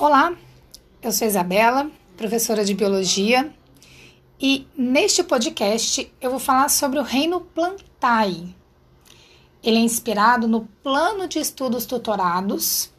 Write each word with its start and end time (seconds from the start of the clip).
Olá, 0.00 0.32
eu 1.02 1.10
sou 1.10 1.26
Isabela, 1.26 1.90
professora 2.16 2.64
de 2.64 2.72
biologia, 2.72 3.52
e 4.40 4.64
neste 4.76 5.24
podcast 5.24 6.08
eu 6.20 6.30
vou 6.30 6.38
falar 6.38 6.68
sobre 6.68 7.00
o 7.00 7.02
reino 7.02 7.40
Plantae. 7.40 8.54
Ele 9.60 9.76
é 9.76 9.80
inspirado 9.80 10.46
no 10.46 10.68
Plano 10.84 11.26
de 11.26 11.40
Estudos 11.40 11.84
Tutorados 11.84 12.92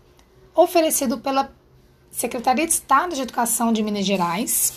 oferecido 0.54 1.20
pela 1.20 1.50
Secretaria 2.12 2.68
de 2.68 2.73
Estado 2.73 3.16
de 3.16 3.21
Educação 3.21 3.71
de 3.71 3.81
Minas 3.81 4.05
Gerais 4.05 4.73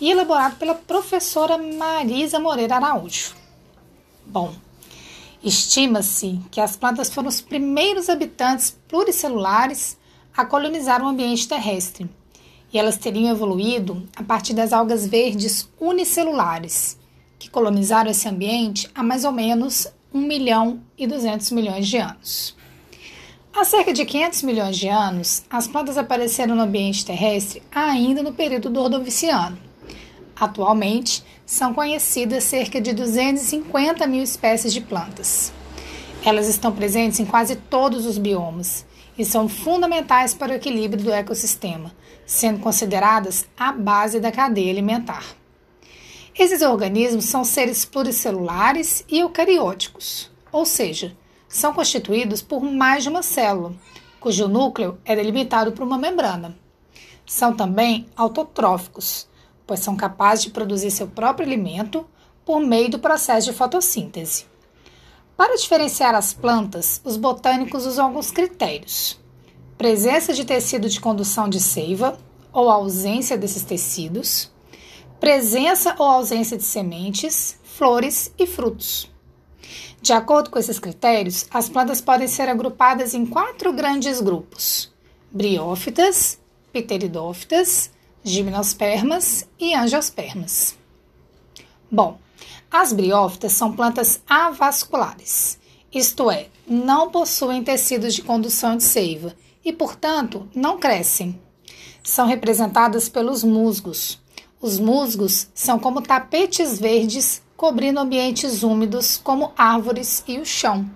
e 0.00 0.12
elaborado 0.12 0.58
pela 0.58 0.76
professora 0.76 1.58
Marisa 1.58 2.38
Moreira 2.38 2.76
Araújo. 2.76 3.34
Bom, 4.24 4.54
estima-se 5.42 6.40
que 6.52 6.60
as 6.60 6.76
plantas 6.76 7.10
foram 7.10 7.28
os 7.28 7.40
primeiros 7.40 8.08
habitantes 8.08 8.78
pluricelulares 8.86 9.97
a 10.38 10.44
colonizar 10.44 11.02
o 11.02 11.08
ambiente 11.08 11.48
terrestre, 11.48 12.08
e 12.72 12.78
elas 12.78 12.96
teriam 12.96 13.28
evoluído 13.28 14.08
a 14.14 14.22
partir 14.22 14.54
das 14.54 14.72
algas 14.72 15.04
verdes 15.04 15.68
unicelulares, 15.80 16.96
que 17.40 17.50
colonizaram 17.50 18.08
esse 18.08 18.28
ambiente 18.28 18.88
há 18.94 19.02
mais 19.02 19.24
ou 19.24 19.32
menos 19.32 19.88
1 20.14 20.20
milhão 20.20 20.80
e 20.96 21.08
200 21.08 21.50
milhões 21.50 21.88
de 21.88 21.96
anos. 21.96 22.56
Há 23.52 23.64
cerca 23.64 23.92
de 23.92 24.04
500 24.04 24.42
milhões 24.44 24.76
de 24.76 24.86
anos, 24.86 25.42
as 25.50 25.66
plantas 25.66 25.98
apareceram 25.98 26.54
no 26.54 26.62
ambiente 26.62 27.04
terrestre 27.04 27.60
ainda 27.74 28.22
no 28.22 28.32
período 28.32 28.70
do 28.70 28.80
Ordoviciano. 28.80 29.58
Atualmente, 30.36 31.24
são 31.44 31.74
conhecidas 31.74 32.44
cerca 32.44 32.80
de 32.80 32.92
250 32.92 34.06
mil 34.06 34.22
espécies 34.22 34.72
de 34.72 34.82
plantas. 34.82 35.52
Elas 36.24 36.46
estão 36.46 36.70
presentes 36.70 37.18
em 37.18 37.24
quase 37.24 37.56
todos 37.56 38.06
os 38.06 38.18
biomas 38.18 38.86
e 39.18 39.24
são 39.24 39.48
fundamentais 39.48 40.32
para 40.32 40.52
o 40.52 40.54
equilíbrio 40.54 41.02
do 41.02 41.12
ecossistema, 41.12 41.92
sendo 42.24 42.60
consideradas 42.60 43.46
a 43.58 43.72
base 43.72 44.20
da 44.20 44.30
cadeia 44.30 44.70
alimentar. 44.70 45.24
Esses 46.38 46.62
organismos 46.62 47.24
são 47.24 47.44
seres 47.44 47.84
pluricelulares 47.84 49.04
e 49.08 49.18
eucarióticos, 49.18 50.30
ou 50.52 50.64
seja, 50.64 51.16
são 51.48 51.74
constituídos 51.74 52.40
por 52.42 52.62
mais 52.62 53.02
de 53.02 53.08
uma 53.08 53.22
célula, 53.22 53.74
cujo 54.20 54.46
núcleo 54.46 54.98
é 55.04 55.16
delimitado 55.16 55.72
por 55.72 55.82
uma 55.82 55.98
membrana. 55.98 56.56
São 57.26 57.56
também 57.56 58.06
autotróficos, 58.16 59.26
pois 59.66 59.80
são 59.80 59.96
capazes 59.96 60.44
de 60.44 60.50
produzir 60.50 60.92
seu 60.92 61.08
próprio 61.08 61.46
alimento 61.46 62.06
por 62.44 62.60
meio 62.60 62.88
do 62.88 62.98
processo 62.98 63.50
de 63.50 63.56
fotossíntese. 63.56 64.46
Para 65.38 65.56
diferenciar 65.56 66.16
as 66.16 66.34
plantas, 66.34 67.00
os 67.04 67.16
botânicos 67.16 67.86
usam 67.86 68.06
alguns 68.06 68.32
critérios: 68.32 69.20
presença 69.78 70.34
de 70.34 70.44
tecido 70.44 70.88
de 70.88 71.00
condução 71.00 71.48
de 71.48 71.60
seiva 71.60 72.18
ou 72.52 72.68
ausência 72.68 73.38
desses 73.38 73.62
tecidos, 73.62 74.50
presença 75.20 75.94
ou 75.96 76.06
ausência 76.06 76.56
de 76.56 76.64
sementes, 76.64 77.56
flores 77.62 78.34
e 78.36 78.48
frutos. 78.48 79.08
De 80.02 80.12
acordo 80.12 80.50
com 80.50 80.58
esses 80.58 80.80
critérios, 80.80 81.46
as 81.52 81.68
plantas 81.68 82.00
podem 82.00 82.26
ser 82.26 82.48
agrupadas 82.48 83.14
em 83.14 83.24
quatro 83.24 83.72
grandes 83.72 84.20
grupos: 84.20 84.92
briófitas, 85.30 86.36
pteridófitas, 86.72 87.92
gimnospermas 88.24 89.46
e 89.56 89.72
angiospermas. 89.72 90.76
Bom, 91.88 92.18
as 92.70 92.92
briófitas 92.92 93.52
são 93.52 93.72
plantas 93.72 94.20
avasculares, 94.28 95.58
isto 95.92 96.30
é, 96.30 96.48
não 96.66 97.10
possuem 97.10 97.64
tecidos 97.64 98.14
de 98.14 98.22
condução 98.22 98.76
de 98.76 98.82
seiva 98.82 99.34
e, 99.64 99.72
portanto, 99.72 100.46
não 100.54 100.78
crescem. 100.78 101.40
São 102.02 102.26
representadas 102.26 103.08
pelos 103.08 103.42
musgos. 103.42 104.20
Os 104.60 104.78
musgos 104.78 105.48
são 105.54 105.78
como 105.78 106.02
tapetes 106.02 106.78
verdes 106.78 107.42
cobrindo 107.56 108.00
ambientes 108.00 108.62
úmidos 108.62 109.16
como 109.16 109.52
árvores 109.56 110.22
e 110.26 110.38
o 110.38 110.44
chão. 110.44 110.88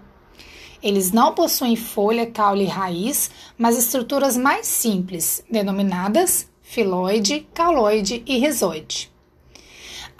Eles 0.82 1.10
não 1.12 1.34
possuem 1.34 1.76
folha, 1.76 2.26
caule 2.26 2.64
e 2.64 2.68
raiz, 2.68 3.30
mas 3.56 3.78
estruturas 3.78 4.36
mais 4.36 4.66
simples, 4.66 5.44
denominadas 5.50 6.50
filoide, 6.72 7.46
cauloide 7.52 8.22
e 8.24 8.38
rizoide. 8.38 9.11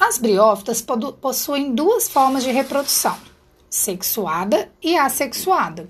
As 0.05 0.19
briófitas 0.19 0.85
possuem 1.21 1.73
duas 1.77 2.09
formas 2.09 2.43
de 2.43 2.51
reprodução, 2.51 3.17
sexuada 3.71 4.69
e 4.83 4.99
assexuada. 4.99 5.89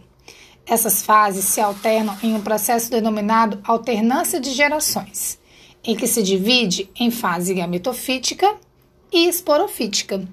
Essas 0.67 1.03
fases 1.03 1.47
se 1.47 1.62
alternam 1.62 2.15
em 2.23 2.34
um 2.34 2.43
processo 2.43 2.91
denominado 2.91 3.59
alternância 3.65 4.39
de 4.39 4.50
gerações, 4.50 5.41
em 5.83 5.97
que 5.97 6.06
se 6.06 6.23
divide 6.23 6.91
em 6.95 7.11
fase 7.11 7.55
gametofítica 7.55 8.55
e 9.11 9.27
esporofítica. 9.27 10.29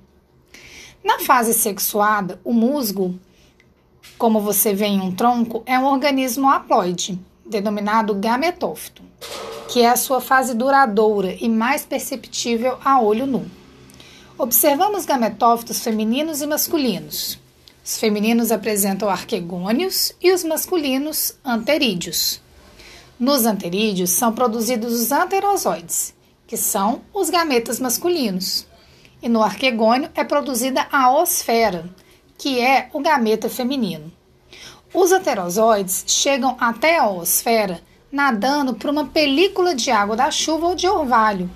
Na 1.01 1.19
fase 1.19 1.53
sexuada, 1.53 2.37
o 2.43 2.51
musgo, 2.51 3.17
como 4.17 4.41
você 4.41 4.73
vê 4.73 4.87
em 4.87 4.99
um 4.99 5.15
tronco, 5.15 5.63
é 5.65 5.79
um 5.79 5.85
organismo 5.85 6.49
haploide, 6.49 7.17
denominado 7.45 8.13
gametófito 8.13 9.07
que 9.69 9.83
é 9.83 9.89
a 9.89 9.95
sua 9.95 10.19
fase 10.19 10.55
duradoura 10.55 11.31
e 11.39 11.47
mais 11.47 11.85
perceptível 11.85 12.79
a 12.83 12.99
olho 12.99 13.27
nu. 13.27 13.58
Observamos 14.41 15.03
gametófitos 15.03 15.81
femininos 15.81 16.41
e 16.41 16.47
masculinos. 16.47 17.37
Os 17.83 17.97
femininos 17.97 18.53
apresentam 18.53 19.09
arquegônios 19.09 20.13
e 20.21 20.31
os 20.31 20.45
masculinos 20.45 21.37
anterídeos. 21.43 22.39
Nos 23.19 23.45
anterídeos 23.45 24.11
são 24.11 24.31
produzidos 24.31 24.93
os 24.93 25.11
anterozoides, 25.11 26.13
que 26.47 26.55
são 26.55 27.01
os 27.13 27.29
gametas 27.29 27.81
masculinos. 27.81 28.65
E 29.21 29.27
no 29.27 29.43
arquegônio 29.43 30.09
é 30.15 30.23
produzida 30.23 30.87
a 30.89 31.11
osfera, 31.11 31.89
que 32.37 32.61
é 32.61 32.89
o 32.93 33.01
gameta 33.01 33.49
feminino. 33.49 34.09
Os 34.93 35.11
anterozoides 35.11 36.05
chegam 36.07 36.55
até 36.61 36.97
a 36.97 37.09
osfera 37.09 37.81
nadando 38.09 38.73
por 38.73 38.89
uma 38.89 39.05
película 39.05 39.75
de 39.75 39.91
água 39.91 40.15
da 40.15 40.31
chuva 40.31 40.67
ou 40.67 40.75
de 40.75 40.87
orvalho. 40.87 41.49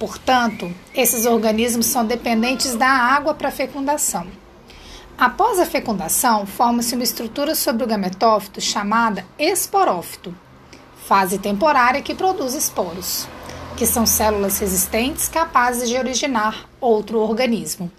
Portanto, 0.00 0.74
esses 0.94 1.26
organismos 1.26 1.84
são 1.84 2.06
dependentes 2.06 2.74
da 2.74 2.88
água 2.88 3.34
para 3.34 3.48
a 3.48 3.52
fecundação. 3.52 4.26
Após 5.18 5.58
a 5.58 5.66
fecundação, 5.66 6.46
forma-se 6.46 6.94
uma 6.94 7.04
estrutura 7.04 7.54
sobre 7.54 7.84
o 7.84 7.86
gametófito 7.86 8.62
chamada 8.62 9.26
esporófito, 9.38 10.34
fase 11.06 11.38
temporária 11.38 12.00
que 12.00 12.14
produz 12.14 12.54
esporos, 12.54 13.28
que 13.76 13.84
são 13.84 14.06
células 14.06 14.58
resistentes 14.58 15.28
capazes 15.28 15.86
de 15.86 15.98
originar 15.98 16.66
outro 16.80 17.18
organismo. 17.18 17.92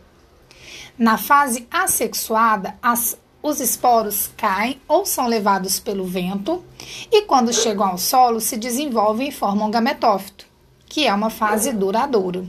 Na 0.98 1.20
fase 1.20 1.68
assexuada, 1.70 2.76
as 2.82 3.16
os 3.44 3.60
esporos 3.60 4.30
caem 4.38 4.80
ou 4.88 5.04
são 5.06 5.28
levados 5.28 5.80
pelo 5.80 6.06
vento 6.06 6.64
e, 7.12 7.24
quando 7.24 7.54
chegam 7.54 7.88
ao 7.88 7.98
solo, 7.98 8.40
se 8.40 8.56
desenvolvem 8.56 9.30
e 9.30 9.32
formam 9.32 9.72
gametófito, 9.72 10.51
que 10.92 11.08
é 11.08 11.14
uma 11.14 11.30
fase 11.30 11.72
duradoura 11.72 12.44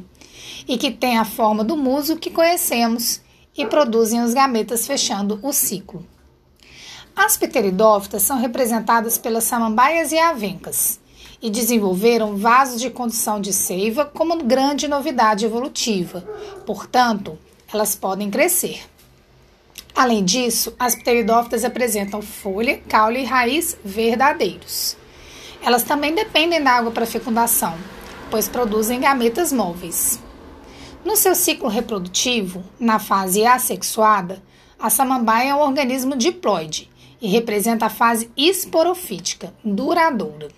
e 0.66 0.76
que 0.76 0.90
tem 0.90 1.16
a 1.16 1.24
forma 1.24 1.62
do 1.62 1.76
muso 1.76 2.16
que 2.16 2.28
conhecemos 2.28 3.20
e 3.56 3.64
produzem 3.64 4.20
os 4.20 4.34
gametas 4.34 4.84
fechando 4.84 5.38
o 5.44 5.52
ciclo. 5.52 6.04
As 7.14 7.36
pteridófitas 7.36 8.22
são 8.22 8.40
representadas 8.40 9.16
pelas 9.16 9.44
samambaias 9.44 10.10
e 10.10 10.18
avencas 10.18 10.98
e 11.40 11.48
desenvolveram 11.50 12.36
vasos 12.36 12.80
de 12.80 12.90
condução 12.90 13.40
de 13.40 13.52
seiva 13.52 14.04
como 14.06 14.42
grande 14.42 14.88
novidade 14.88 15.44
evolutiva. 15.44 16.22
Portanto, 16.66 17.38
elas 17.72 17.94
podem 17.94 18.28
crescer. 18.28 18.82
Além 19.94 20.24
disso, 20.24 20.74
as 20.80 20.96
pteridófitas 20.96 21.64
apresentam 21.64 22.20
folha, 22.20 22.82
caule 22.88 23.20
e 23.20 23.24
raiz 23.24 23.78
verdadeiros. 23.84 24.96
Elas 25.62 25.84
também 25.84 26.12
dependem 26.12 26.60
da 26.60 26.72
água 26.72 26.90
para 26.90 27.06
fecundação, 27.06 27.78
pois 28.32 28.48
produzem 28.48 28.98
gametas 28.98 29.52
móveis. 29.52 30.18
No 31.04 31.16
seu 31.16 31.34
ciclo 31.34 31.68
reprodutivo, 31.68 32.64
na 32.80 32.98
fase 32.98 33.44
assexuada, 33.44 34.42
a 34.78 34.88
samambaia 34.88 35.50
é 35.50 35.54
um 35.54 35.60
organismo 35.60 36.16
diploide 36.16 36.90
e 37.20 37.28
representa 37.28 37.86
a 37.86 37.90
fase 37.90 38.30
esporofítica, 38.34 39.52
duradoura. 39.62 40.48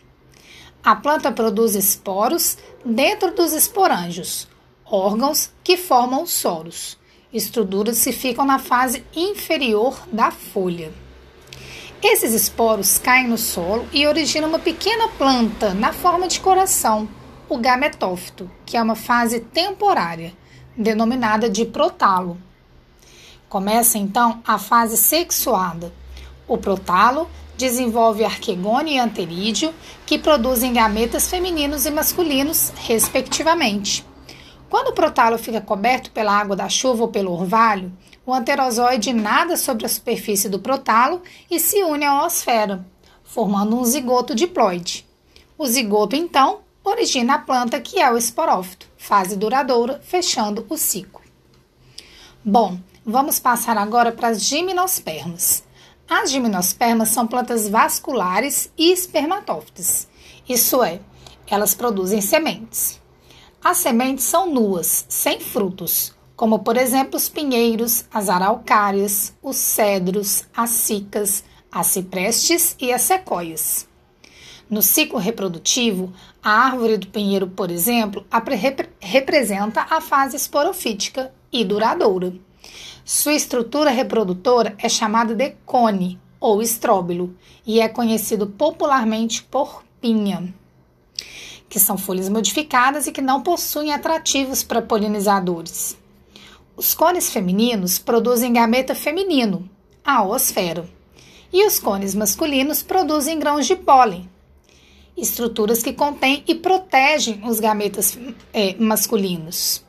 A 0.84 0.94
planta 0.94 1.32
produz 1.32 1.74
esporos 1.74 2.56
dentro 2.84 3.34
dos 3.34 3.52
esporângios, 3.52 4.46
órgãos 4.84 5.50
que 5.64 5.76
formam 5.76 6.22
os 6.22 6.30
soros 6.30 6.96
estruturas 7.32 8.04
que 8.04 8.12
ficam 8.12 8.44
na 8.44 8.60
fase 8.60 9.04
inferior 9.16 10.00
da 10.12 10.30
folha. 10.30 10.92
Esses 12.00 12.32
esporos 12.32 12.98
caem 12.98 13.26
no 13.26 13.36
solo 13.36 13.84
e 13.92 14.06
originam 14.06 14.48
uma 14.48 14.60
pequena 14.60 15.08
planta 15.08 15.74
na 15.74 15.92
forma 15.92 16.28
de 16.28 16.38
coração, 16.38 17.08
o 17.48 17.58
gametófito, 17.58 18.50
que 18.64 18.76
é 18.76 18.82
uma 18.82 18.94
fase 18.94 19.40
temporária, 19.40 20.32
denominada 20.76 21.48
de 21.48 21.64
protalo. 21.64 22.38
Começa 23.48 23.98
então 23.98 24.42
a 24.46 24.58
fase 24.58 24.96
sexuada. 24.96 25.92
O 26.48 26.58
protalo 26.58 27.28
desenvolve 27.56 28.24
arquegônio 28.24 28.94
e 28.94 28.98
anterídeo, 28.98 29.72
que 30.04 30.18
produzem 30.18 30.72
gametas 30.72 31.28
femininos 31.28 31.86
e 31.86 31.90
masculinos, 31.90 32.72
respectivamente. 32.76 34.04
Quando 34.68 34.88
o 34.88 34.94
protalo 34.94 35.38
fica 35.38 35.60
coberto 35.60 36.10
pela 36.10 36.32
água 36.32 36.56
da 36.56 36.68
chuva 36.68 37.02
ou 37.02 37.08
pelo 37.08 37.32
orvalho, 37.32 37.92
o 38.26 38.34
anterozoide 38.34 39.12
nada 39.12 39.56
sobre 39.56 39.86
a 39.86 39.88
superfície 39.88 40.48
do 40.48 40.58
protalo 40.58 41.22
e 41.48 41.60
se 41.60 41.82
une 41.84 42.04
à 42.04 42.22
oosfera, 42.22 42.84
formando 43.22 43.78
um 43.78 43.84
zigoto 43.84 44.34
diploide. 44.34 45.06
O 45.56 45.66
zigoto, 45.66 46.16
então, 46.16 46.63
origina 46.84 47.34
a 47.34 47.38
planta 47.38 47.80
que 47.80 47.98
é 47.98 48.12
o 48.12 48.16
esporófito, 48.16 48.86
fase 48.96 49.36
duradoura, 49.36 50.00
fechando 50.04 50.66
o 50.68 50.76
ciclo. 50.76 51.22
Bom, 52.44 52.78
vamos 53.04 53.38
passar 53.38 53.78
agora 53.78 54.12
para 54.12 54.28
as 54.28 54.42
gimnospermas. 54.42 55.64
As 56.08 56.30
gimnospermas 56.30 57.08
são 57.08 57.26
plantas 57.26 57.66
vasculares 57.66 58.70
e 58.76 58.92
espermatófitas, 58.92 60.06
isso 60.46 60.82
é, 60.82 61.00
elas 61.46 61.74
produzem 61.74 62.20
sementes. 62.20 63.00
As 63.62 63.78
sementes 63.78 64.26
são 64.26 64.52
nuas, 64.52 65.06
sem 65.08 65.40
frutos, 65.40 66.14
como 66.36 66.58
por 66.58 66.76
exemplo 66.76 67.16
os 67.16 67.30
pinheiros, 67.30 68.04
as 68.12 68.28
araucárias, 68.28 69.32
os 69.42 69.56
cedros, 69.56 70.44
as 70.54 70.68
cicas, 70.70 71.42
as 71.72 71.86
ciprestes 71.86 72.76
e 72.78 72.92
as 72.92 73.00
sequoias. 73.00 73.88
No 74.74 74.82
ciclo 74.82 75.20
reprodutivo, 75.20 76.12
a 76.42 76.50
árvore 76.50 76.96
do 76.96 77.06
pinheiro, 77.06 77.46
por 77.46 77.70
exemplo, 77.70 78.26
rep 78.28 78.88
representa 79.00 79.86
a 79.88 80.00
fase 80.00 80.34
esporofítica 80.34 81.32
e 81.52 81.64
duradoura. 81.64 82.34
Sua 83.04 83.34
estrutura 83.34 83.90
reprodutora 83.90 84.74
é 84.76 84.88
chamada 84.88 85.32
de 85.32 85.50
cone 85.64 86.18
ou 86.40 86.60
estróbilo 86.60 87.36
e 87.64 87.80
é 87.80 87.88
conhecido 87.88 88.48
popularmente 88.48 89.44
por 89.44 89.84
pinha, 90.00 90.52
que 91.68 91.78
são 91.78 91.96
folhas 91.96 92.28
modificadas 92.28 93.06
e 93.06 93.12
que 93.12 93.22
não 93.22 93.42
possuem 93.42 93.92
atrativos 93.92 94.64
para 94.64 94.82
polinizadores. 94.82 95.96
Os 96.76 96.94
cones 96.94 97.30
femininos 97.30 98.00
produzem 98.00 98.52
gameta 98.52 98.92
feminino, 98.92 99.70
a 100.04 100.24
osfera, 100.24 100.84
e 101.52 101.64
os 101.64 101.78
cones 101.78 102.12
masculinos 102.12 102.82
produzem 102.82 103.38
grãos 103.38 103.68
de 103.68 103.76
pólen, 103.76 104.28
estruturas 105.16 105.82
que 105.82 105.92
contêm 105.92 106.42
e 106.46 106.54
protegem 106.54 107.40
os 107.44 107.60
gametas 107.60 108.18
é, 108.52 108.74
masculinos. 108.78 109.84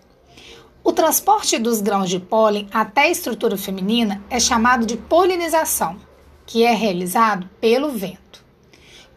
O 0.84 0.94
transporte 0.94 1.58
dos 1.58 1.82
grãos 1.82 2.10
de 2.10 2.20
pólen 2.20 2.68
até 2.72 3.02
a 3.02 3.10
estrutura 3.10 3.58
feminina 3.58 4.22
é 4.30 4.40
chamado 4.40 4.86
de 4.86 4.96
polinização, 4.96 5.98
que 6.46 6.64
é 6.64 6.74
realizado 6.74 7.50
pelo 7.60 7.90
vento. 7.90 8.46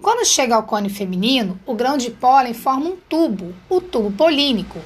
Quando 0.01 0.25
chega 0.25 0.55
ao 0.55 0.63
cone 0.63 0.89
feminino, 0.89 1.61
o 1.67 1.75
grão 1.75 1.99
de 1.99 2.11
pólen 2.11 2.55
forma 2.55 2.87
um 2.87 2.97
tubo, 2.97 3.55
o 3.69 3.81
tubo 3.81 4.11
polínico, 4.13 4.79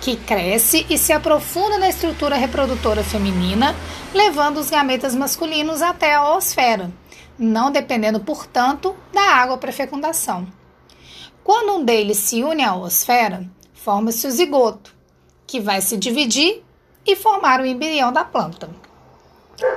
que 0.00 0.14
cresce 0.14 0.86
e 0.88 0.96
se 0.96 1.12
aprofunda 1.12 1.78
na 1.78 1.88
estrutura 1.88 2.36
reprodutora 2.36 3.02
feminina, 3.02 3.74
levando 4.14 4.58
os 4.58 4.70
gametas 4.70 5.14
masculinos 5.14 5.82
até 5.82 6.14
a 6.14 6.34
oosfera, 6.34 6.92
não 7.38 7.70
dependendo, 7.70 8.20
portanto, 8.20 8.94
da 9.12 9.22
água 9.22 9.58
para 9.58 9.72
fecundação. 9.72 10.46
Quando 11.48 11.76
um 11.76 11.82
deles 11.82 12.18
se 12.18 12.44
une 12.44 12.62
à 12.62 12.76
oosfera, 12.76 13.42
forma-se 13.72 14.26
o 14.26 14.30
zigoto, 14.30 14.94
que 15.46 15.58
vai 15.58 15.80
se 15.80 15.96
dividir 15.96 16.62
e 17.06 17.16
formar 17.16 17.58
o 17.58 17.64
embrião 17.64 18.12
da 18.12 18.22
planta. 18.22 18.68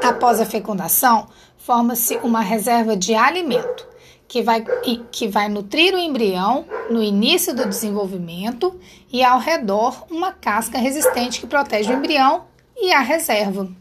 Após 0.04 0.42
a 0.42 0.46
fecundação, 0.46 1.30
forma-se 1.58 2.18
uma 2.18 2.42
reserva 2.42 2.98
de 2.98 3.16
alimento, 3.16 3.88
que 4.28 4.44
vai, 4.44 4.66
que 5.14 5.30
vai 5.30 5.48
nutrir 5.48 5.96
o 5.96 5.98
embrião 5.98 6.66
no 6.90 7.02
início 7.02 7.56
do 7.56 7.66
desenvolvimento 7.66 8.78
e 9.10 9.24
ao 9.24 9.40
redor 9.40 10.06
uma 10.12 10.34
casca 10.34 10.78
resistente 10.78 11.40
que 11.40 11.48
protege 11.48 11.90
o 11.94 11.96
embrião 11.96 12.48
e 12.76 12.92
a 12.92 13.00
reserva. 13.00 13.72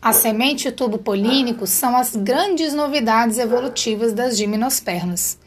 A 0.00 0.14
semente 0.14 0.66
e 0.66 0.70
o 0.70 0.74
tubo 0.74 0.96
polínico 0.96 1.66
são 1.66 1.94
as 1.94 2.16
grandes 2.16 2.72
novidades 2.72 3.36
evolutivas 3.36 4.14
das 4.14 4.34
gimnospermas, 4.38 5.38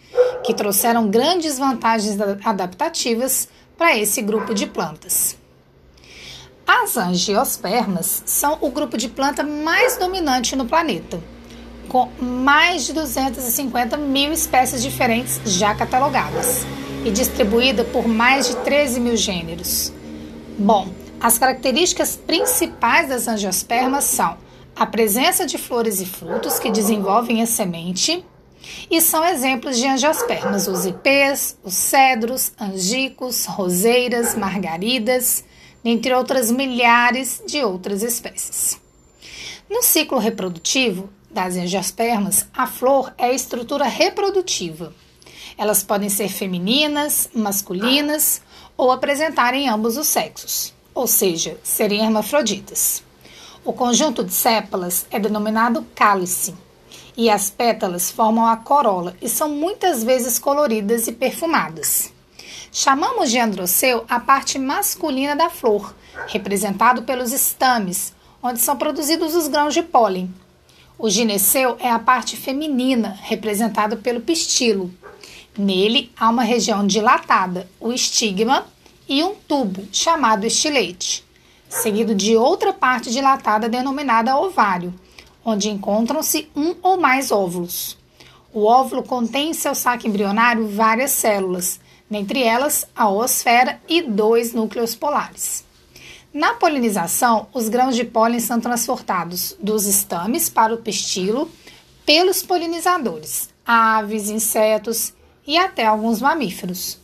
que 0.44 0.54
trouxeram 0.54 1.10
grandes 1.10 1.58
vantagens 1.58 2.18
adaptativas 2.44 3.48
para 3.78 3.98
esse 3.98 4.22
grupo 4.22 4.54
de 4.54 4.68
plantas. 4.68 5.38
As 6.66 6.96
angiospermas 6.96 8.24
são 8.26 8.58
o 8.62 8.70
grupo 8.70 8.98
de 8.98 9.10
planta 9.10 9.44
mais 9.44 9.98
dominante 9.98 10.56
no 10.56 10.66
planeta, 10.66 11.20
com 11.90 12.10
mais 12.20 12.86
de 12.86 12.94
250 12.94 13.98
mil 13.98 14.32
espécies 14.32 14.82
diferentes 14.82 15.42
já 15.46 15.76
catalogadas 15.76 16.66
e 17.04 17.12
distribuída 17.12 17.84
por 17.84 18.08
mais 18.08 18.48
de 18.48 18.56
13 18.58 19.00
mil 19.00 19.18
gêneros. 19.18 19.92
Bom, 20.58 20.88
as 21.20 21.38
características 21.38 22.16
principais 22.16 23.10
das 23.10 23.28
angiospermas 23.28 24.06
são 24.06 24.38
a 24.76 24.86
presença 24.86 25.46
de 25.46 25.58
flores 25.58 26.00
e 26.00 26.06
frutos 26.06 26.58
que 26.58 26.72
desenvolvem 26.72 27.42
a 27.42 27.46
semente, 27.46 28.26
e 28.90 29.02
são 29.02 29.25
exemplos 29.25 29.78
de 29.78 29.88
angiospermas 29.88 30.68
os 30.68 30.86
ipês, 30.86 31.58
os 31.63 31.74
cedros, 31.74 32.52
angicos, 32.60 33.46
roseiras, 33.46 34.36
margaridas, 34.36 35.44
dentre 35.84 36.13
outras 36.13 36.52
milhares 36.52 37.42
de 37.46 37.63
outras 37.63 38.04
espécies. 38.04 38.80
No 39.69 39.81
ciclo 39.81 40.19
reprodutivo 40.19 41.10
das 41.30 41.56
angiospermas, 41.56 42.46
a 42.54 42.68
flor 42.68 43.13
é 43.18 43.28
a 43.28 43.34
estrutura 43.34 43.86
reprodutiva. 43.86 44.94
Elas 45.58 45.81
podem 45.81 46.10
ser 46.10 46.30
femininas, 46.30 47.30
masculinas 47.34 48.42
ou 48.75 48.92
apresentarem 48.92 49.69
ambos 49.69 49.98
os 49.98 50.08
sexos, 50.08 50.74
ou 50.94 51.08
seja, 51.08 51.58
serem 51.63 52.02
hermafroditas. 52.02 53.04
O 53.63 53.72
conjunto 53.72 54.24
de 54.24 54.34
sépalas 54.34 55.06
é 55.10 55.19
denominado 55.19 55.86
cálice 55.96 56.54
e 57.16 57.30
as 57.30 57.50
pétalas 57.50 58.10
formam 58.10 58.46
a 58.46 58.58
corola 58.58 59.16
e 59.22 59.28
são 59.28 59.50
muitas 59.50 60.04
vezes 60.04 60.40
coloridas 60.40 61.08
e 61.08 61.12
perfumadas. 61.12 62.12
Chamamos 62.72 63.30
de 63.30 63.38
androceu 63.38 64.06
a 64.10 64.19
parte 64.19 64.58
masculina 64.58 65.36
da 65.36 65.50
flor, 65.50 65.94
representado 66.28 67.04
pelos 67.04 67.31
estames, 67.31 68.13
onde 68.42 68.60
são 68.60 68.78
produzidos 68.78 69.36
os 69.36 69.48
grãos 69.48 69.74
de 69.74 69.84
pólen. 69.84 70.34
O 70.98 71.10
gineceu 71.10 71.75
é 71.80 71.90
a 71.90 72.00
parte 72.00 72.38
feminina, 72.38 73.18
representada 73.24 73.98
pelo 73.98 74.22
pistilo. 74.22 74.92
Nele 75.58 76.12
há 76.18 76.30
uma 76.30 76.44
região 76.44 76.86
dilatada, 76.88 77.68
o 77.80 77.91
estigma, 77.91 78.65
e 79.10 79.22
um 79.24 79.36
tubo, 79.36 79.86
chamado 79.91 80.46
estilete, 80.46 81.25
seguido 81.68 82.15
de 82.15 82.38
outra 82.38 82.72
parte 82.72 83.12
dilatada 83.12 83.68
denominada 83.68 84.38
ovário, 84.38 84.94
onde 85.43 85.69
encontram-se 85.69 86.50
um 86.55 86.75
ou 86.81 86.98
mais 86.98 87.31
óvulos. 87.31 87.98
O 88.53 88.65
óvulo 88.65 89.03
contém 89.03 89.50
em 89.50 89.53
seu 89.53 89.74
saco 89.74 90.07
embrionário 90.07 90.67
várias 90.67 91.12
células, 91.12 91.79
dentre 92.10 92.43
elas 92.43 92.86
a 92.95 93.10
oosfera 93.10 93.79
e 93.88 94.01
dois 94.01 94.53
núcleos 94.53 94.93
polares. 94.95 95.63
Na 96.33 96.53
polinização, 96.53 97.48
os 97.53 97.67
grãos 97.67 97.95
de 97.95 98.05
pólen 98.05 98.39
são 98.39 98.60
transportados 98.60 99.55
dos 99.60 99.86
estames 99.86 100.50
para 100.50 100.74
o 100.74 100.77
pistilo 100.77 101.50
pelos 102.05 102.41
polinizadores, 102.41 103.50
aves, 103.65 104.29
insetos 104.29 105.13
e 105.45 105.57
até 105.57 105.86
alguns 105.86 106.21
mamíferos. 106.21 107.00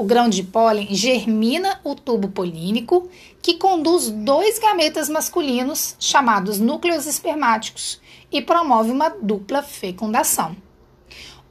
O 0.00 0.04
grão 0.04 0.30
de 0.30 0.42
pólen 0.42 0.88
germina 0.94 1.78
o 1.84 1.94
tubo 1.94 2.28
polínico, 2.28 3.06
que 3.42 3.58
conduz 3.58 4.08
dois 4.08 4.58
gametas 4.58 5.10
masculinos, 5.10 5.94
chamados 5.98 6.58
núcleos 6.58 7.04
espermáticos, 7.04 8.00
e 8.32 8.40
promove 8.40 8.90
uma 8.90 9.10
dupla 9.10 9.62
fecundação. 9.62 10.56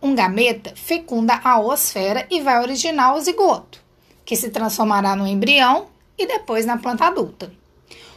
Um 0.01 0.15
gameta 0.15 0.73
fecunda 0.75 1.39
a 1.43 1.59
oosfera 1.59 2.25
e 2.27 2.41
vai 2.41 2.59
originar 2.59 3.13
o 3.13 3.21
zigoto, 3.21 3.83
que 4.25 4.35
se 4.35 4.49
transformará 4.49 5.15
no 5.15 5.27
embrião 5.27 5.85
e 6.17 6.25
depois 6.25 6.65
na 6.65 6.77
planta 6.77 7.05
adulta. 7.05 7.53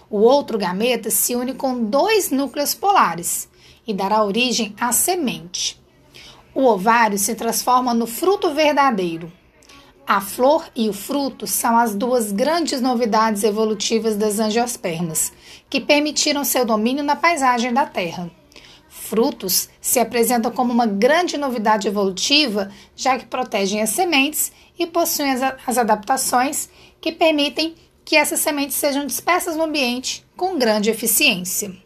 O 0.08 0.20
outro 0.20 0.56
gameta 0.56 1.10
se 1.10 1.36
une 1.36 1.52
com 1.52 1.84
dois 1.84 2.30
núcleos 2.30 2.72
polares 2.72 3.50
e 3.86 3.92
dará 3.92 4.24
origem 4.24 4.74
à 4.80 4.92
semente. 4.92 5.78
O 6.54 6.64
ovário 6.64 7.18
se 7.18 7.34
transforma 7.34 7.92
no 7.92 8.06
fruto 8.06 8.54
verdadeiro. 8.54 9.30
A 10.06 10.20
flor 10.20 10.66
e 10.74 10.88
o 10.88 10.92
fruto 10.92 11.46
são 11.46 11.76
as 11.78 11.94
duas 11.94 12.32
grandes 12.32 12.80
novidades 12.80 13.44
evolutivas 13.44 14.16
das 14.16 14.38
angiospermas, 14.38 15.32
que 15.70 15.80
permitiram 15.80 16.44
seu 16.44 16.64
domínio 16.64 17.04
na 17.04 17.16
paisagem 17.16 17.72
da 17.72 17.86
Terra 17.86 18.30
frutos 19.12 19.68
se 19.78 19.98
apresentam 19.98 20.50
como 20.50 20.72
uma 20.72 20.86
grande 20.86 21.36
novidade 21.36 21.86
evolutiva, 21.86 22.70
já 22.96 23.18
que 23.18 23.26
protegem 23.26 23.82
as 23.82 23.90
sementes 23.90 24.52
e 24.78 24.86
possuem 24.86 25.32
as, 25.66 25.76
adaptações 25.76 26.70
que 26.98 27.12
permitem 27.12 27.74
que 28.04 28.16
essas 28.16 28.40
sementes 28.40 28.76
sejam 28.76 29.04
dispersas 29.04 29.54
no 29.54 29.64
ambiente 29.64 30.24
com 30.34 30.58
grande 30.58 30.88
eficiência. 30.88 31.76